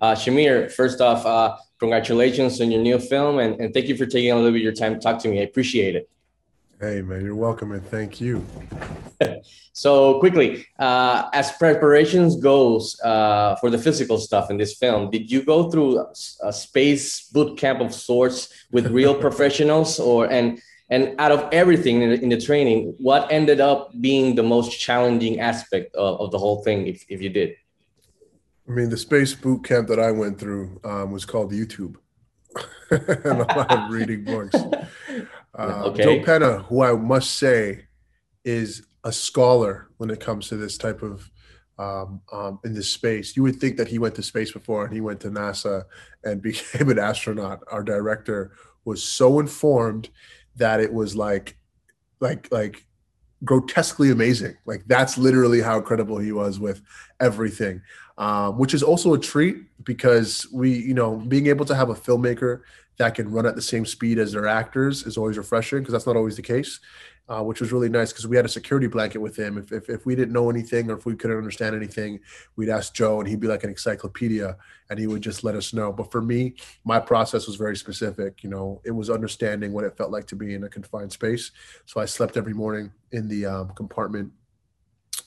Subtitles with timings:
[0.00, 4.06] Uh, Shamier, first off, uh, congratulations on your new film, and, and thank you for
[4.06, 5.40] taking a little bit of your time to talk to me.
[5.40, 6.08] I appreciate it.
[6.78, 8.44] Hey, man, you're welcome, and thank you.
[9.72, 15.30] so quickly, uh, as preparations goes uh, for the physical stuff in this film, did
[15.30, 16.04] you go through
[16.42, 20.60] a space boot camp of sorts with real professionals, or and
[20.90, 24.78] and out of everything in the, in the, training, what ended up being the most
[24.78, 27.56] challenging aspect of, of the whole thing, if, if you did?
[28.68, 31.96] I mean, the space boot camp that I went through um, was called YouTube,
[32.90, 34.54] and a lot of reading books.
[35.58, 36.02] Uh, okay.
[36.02, 37.86] Joe Penna, who I must say
[38.44, 41.30] is a scholar when it comes to this type of
[41.78, 43.36] um, um, in this space.
[43.36, 45.84] You would think that he went to space before and he went to NASA
[46.24, 47.62] and became an astronaut.
[47.70, 48.52] Our director
[48.84, 50.08] was so informed
[50.56, 51.58] that it was like,
[52.20, 52.86] like, like
[53.44, 54.56] grotesquely amazing.
[54.64, 56.82] Like that's literally how incredible he was with
[57.20, 57.82] everything,
[58.18, 61.94] um, which is also a treat because we, you know, being able to have a
[61.94, 62.62] filmmaker
[62.98, 66.06] that can run at the same speed as their actors is always refreshing because that's
[66.06, 66.80] not always the case
[67.28, 69.58] uh, which was really nice because we had a security blanket with him.
[69.58, 72.20] If, if, if we didn't know anything or if we couldn't understand anything,
[72.54, 74.56] we'd ask Joe and he'd be like an encyclopedia
[74.90, 75.92] and he would just let us know.
[75.92, 76.54] But for me,
[76.84, 78.44] my process was very specific.
[78.44, 81.50] You know, it was understanding what it felt like to be in a confined space.
[81.84, 84.32] So I slept every morning in the um, compartment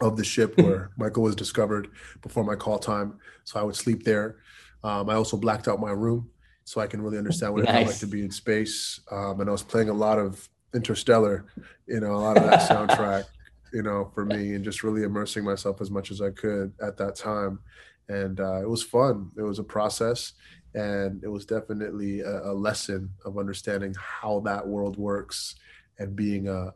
[0.00, 1.88] of the ship where Michael was discovered
[2.22, 3.18] before my call time.
[3.44, 4.36] So I would sleep there.
[4.82, 6.30] Um, I also blacked out my room
[6.64, 7.70] so I can really understand what nice.
[7.70, 9.00] it felt like to be in space.
[9.10, 11.46] Um, and I was playing a lot of Interstellar,
[11.86, 13.24] you know, a lot of that soundtrack,
[13.72, 16.96] you know, for me, and just really immersing myself as much as I could at
[16.98, 17.58] that time.
[18.08, 19.30] And uh, it was fun.
[19.36, 20.32] It was a process,
[20.74, 25.56] and it was definitely a, a lesson of understanding how that world works
[25.98, 26.74] and being a,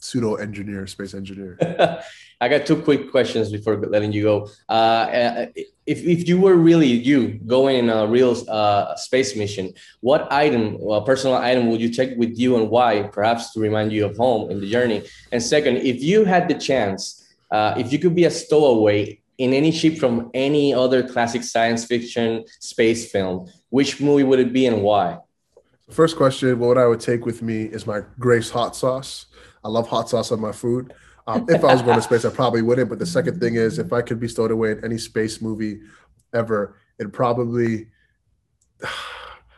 [0.00, 1.58] pseudo engineer, space engineer.
[2.40, 4.48] I got two quick questions before letting you go.
[4.68, 5.46] Uh, uh,
[5.86, 10.76] if, if you were really you going in a real uh, space mission, what item,
[10.80, 13.02] well, personal item, would you take with you and why?
[13.02, 15.02] Perhaps to remind you of home in the journey.
[15.32, 19.52] And second, if you had the chance, uh, if you could be a stowaway in
[19.52, 24.66] any ship from any other classic science fiction space film, which movie would it be
[24.66, 25.18] and why?
[25.90, 29.26] First question: What I would take with me is my Grace hot sauce.
[29.64, 30.94] I love hot sauce on my food.
[31.26, 32.88] Um, if I was going to space, I probably wouldn't.
[32.88, 35.80] But the second thing is, if I could be stowed away in any space movie
[36.32, 37.88] ever, it probably.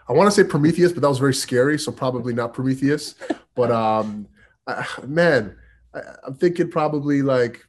[0.08, 3.14] I want to say Prometheus, but that was very scary, so probably not Prometheus.
[3.54, 4.26] But um,
[4.66, 5.56] I, man,
[5.94, 7.64] I, I'm thinking probably like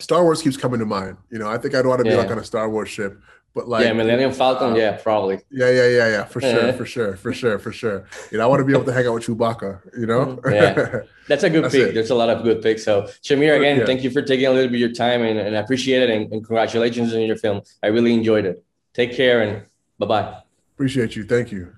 [0.00, 1.16] Star Wars keeps coming to mind.
[1.30, 2.16] You know, I think I'd want to be yeah.
[2.16, 3.18] like on a Star Wars ship
[3.54, 5.36] but like yeah, Millennium Falcon, uh, yeah, probably.
[5.50, 8.06] Yeah, yeah, yeah, yeah, for sure, for sure, for sure, for sure.
[8.32, 9.96] You know, I want to be able to hang out with Chewbacca.
[9.96, 10.52] You know, mm-hmm.
[10.52, 11.90] yeah, that's a good that's pick.
[11.90, 11.94] It.
[11.94, 12.84] There's a lot of good picks.
[12.84, 13.86] So Shamier, again, yeah.
[13.86, 16.10] thank you for taking a little bit of your time, and, and I appreciate it,
[16.10, 17.62] and, and congratulations on your film.
[17.82, 18.64] I really enjoyed it.
[18.92, 19.66] Take care, and
[19.98, 20.42] bye bye.
[20.74, 21.24] Appreciate you.
[21.24, 21.74] Thank you.